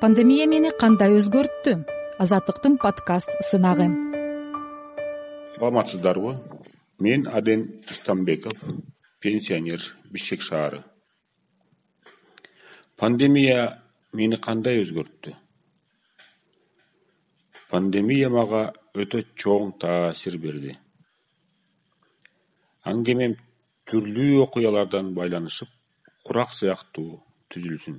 [0.00, 1.72] пандемия мени кандай өзгөрттү?
[2.22, 3.88] Азаттыктын подкаст сынагы.
[5.56, 6.36] Саламатсыздарбы?
[7.02, 8.54] Мен аден истамбеков
[9.18, 9.82] пенсионер
[10.12, 10.84] бишкек шаары.
[12.96, 13.82] Пандемия
[14.12, 15.34] мени кандай өзгөрттү?
[17.70, 20.76] Пандемия мага өтө чоң таасир берди.
[22.86, 23.34] Аңгемем
[23.90, 25.74] түрлүү окуялардан байланышып
[26.22, 27.18] курак сыяктуу
[27.50, 27.98] түзүлсүн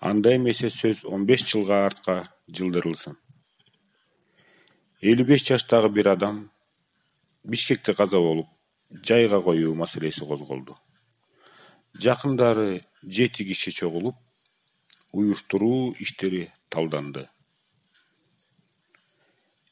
[0.00, 2.14] анда эмесе сөз он беш жылга артка
[2.48, 3.16] жылдырылсын.
[5.02, 6.50] элүү беш жаштагы бир адам
[7.44, 8.48] бишкекте каза болуп
[8.90, 10.78] жайга коюу маселеси козголду.
[11.94, 14.16] Жакындары жети киши чогулуп
[15.12, 17.28] уюштуруу иштери талданды.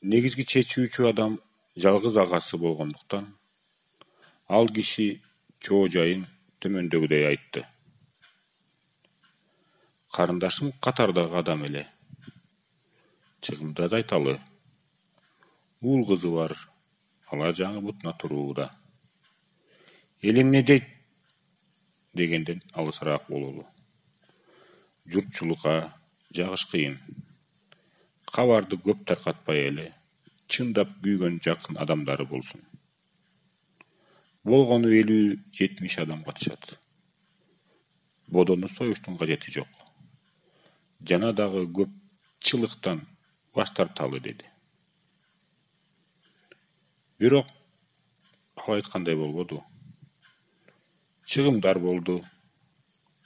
[0.03, 1.41] Негизги чечүүчү адам
[1.77, 3.33] жалгыз агасы болгондуктан
[4.47, 5.23] ал киши
[5.61, 6.27] чоо жайын
[6.61, 7.65] төмөндөгүдөй айтты
[10.19, 11.85] карындашым катардагы адам эле.
[13.41, 14.41] Чыгымдап айталы.
[15.81, 16.57] Уул кызы бар.
[17.31, 18.71] Алар жаңы бутуна турууда
[20.23, 20.89] эл эмне дейт?
[22.15, 23.67] дегенден алысыраак бололу.
[25.07, 25.95] Журтчулукка
[26.35, 26.99] жагыш кыйын.
[28.27, 29.87] Кабарды көп таркатпай эле
[30.49, 32.65] чындап күйгөн жакын адамдары болсун.
[34.43, 36.75] Болгону элүү жетимиш адам катышат
[38.27, 39.88] бодону союштун кажети жок
[41.01, 43.03] жана дагы көпчылыктан
[43.55, 44.47] баш тарталы деди.
[47.19, 47.47] Бирок
[48.57, 49.63] ал айткандай болбоду.
[51.25, 52.25] Чыгымдар болду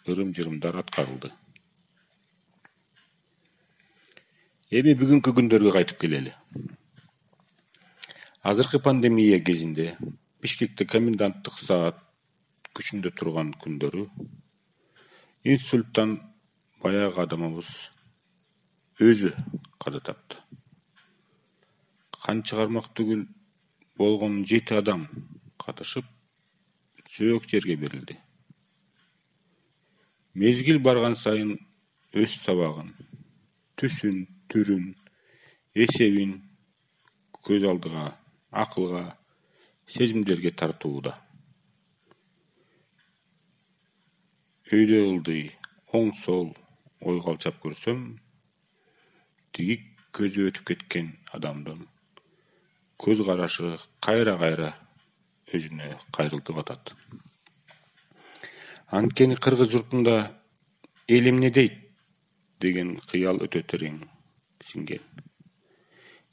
[0.06, 1.30] ырым жырымдар аткарылды.
[4.70, 6.34] Эми бүгүнкү күндөргө кайтып келели.
[8.42, 9.96] Азыркы пандемия кезинде
[10.42, 12.00] бишкекте коменданттык саат
[12.74, 14.08] күчүндө турган күндөрү
[15.44, 16.16] инсульттан
[16.82, 17.68] баягы адамыбыз
[19.08, 19.30] өзү
[19.82, 20.40] каза тапты
[22.22, 23.22] кан чыгармак түгүл
[23.98, 25.06] болгону жети адам
[25.62, 26.06] катышып
[27.12, 28.16] сөөк жерге берилди.
[30.34, 31.58] Мезгил барган сайын
[32.16, 32.94] өз сабагын
[33.76, 34.86] түсүн түрүн
[35.84, 36.38] эсебин
[37.46, 38.06] көз алдыга
[38.64, 39.04] акылга
[39.86, 41.18] сезимдерге тартууда.
[44.72, 45.44] Өйдө ылдый
[45.92, 46.54] оң сол
[47.02, 48.04] ойго алчап көрсөм
[49.52, 49.78] тиги
[50.16, 51.86] көзү өтүп кеткен адамдын
[53.02, 54.70] көз карашы кайра кайра
[55.52, 56.92] өзүнө кайрылтып атат.
[58.88, 60.16] Анткени кыргыз журтунда
[61.08, 61.78] эл эмне дейт?
[62.62, 63.96] деген кыял өтө терең
[64.68, 65.02] сиңген.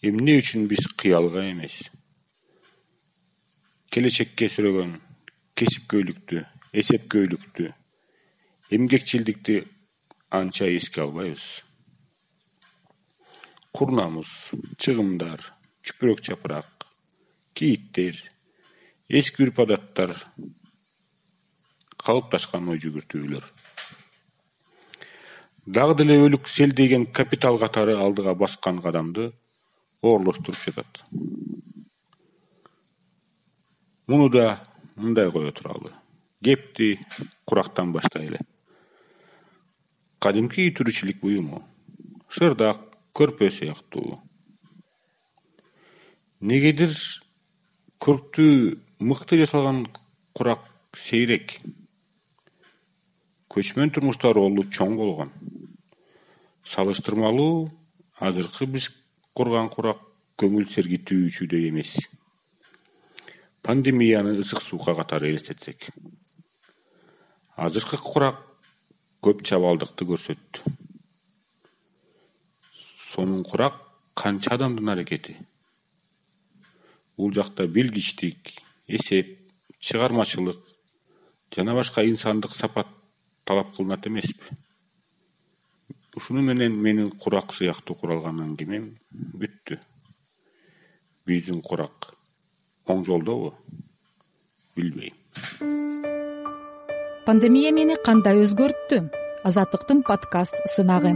[0.06, 1.80] Эмне үчүн биз кыялга эмес?
[3.90, 4.94] Келечекке сүрөгөн
[5.57, 6.44] кесипкөйлүктү
[6.84, 7.72] эсепкөйлүктү
[8.78, 9.56] эмгекчилдикти
[10.29, 11.63] анча эске албайбыз.
[13.73, 14.29] Курнамуз
[14.78, 15.41] чыгымдар
[15.81, 16.85] чүпүрөк чапырак
[17.57, 18.17] кийиттер
[19.09, 20.13] эски үрп адаттар
[21.97, 23.45] калыпташкан ой жүгүртүүлөр.
[25.66, 29.31] Дагы деле өлүк селдейген капитал катары алдыга баскан кадамды
[30.01, 31.03] оорлоштуруп жатат.
[34.07, 34.62] Муну да
[34.95, 35.94] мындай кое туралы.
[36.41, 37.00] Кепти
[37.45, 38.39] курактан баштайлы
[40.19, 41.63] кадимки тиричилик буюму?
[42.30, 42.81] Шырдак
[43.16, 44.19] көрпө сыяктуу.
[46.40, 46.91] Негедир
[48.00, 49.85] көрктүү мыкты жасалган
[50.35, 50.63] курак
[50.96, 51.57] сейрек.
[53.50, 55.31] Көчмөн турмушта ролу чоң болгон.
[56.63, 57.72] Салыштырмалуу
[58.19, 58.91] азыркы биз
[59.34, 60.03] курган курак
[60.40, 61.96] көңүл сергитүүчүдөй эмес.
[63.63, 65.90] Пандемияны ысык суука катары элестетсек.
[67.56, 68.46] Азыркы курак
[69.25, 70.78] көп чабалдыкты көрсөттү
[73.09, 73.75] сонун курак
[74.13, 75.35] канча адамдын аракети?
[77.18, 78.53] Бул жакта билгичтик
[78.88, 79.34] эсеп
[79.80, 80.62] чыгармачылык
[81.56, 82.88] жана башка инсандык сапат
[83.44, 84.56] талап кылынат эмеспи.
[86.16, 89.80] Ушуну менен менин курак сыяктуу куралган аңгемем бүттү.
[91.25, 92.13] Биздин курак
[92.86, 93.54] оң жолдобу?
[94.75, 95.69] Билбейм
[97.30, 99.04] пандемия мени кандай өзгөрттү?
[99.46, 101.14] Азаттыктын подкаст сынагы